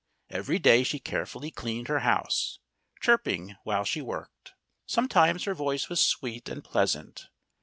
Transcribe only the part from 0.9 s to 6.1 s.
carefully cleaned her house, chirping while she worked. Sometimes her voice was